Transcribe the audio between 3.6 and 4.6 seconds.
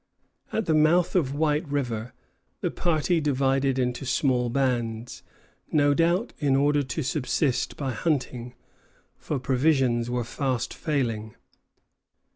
into small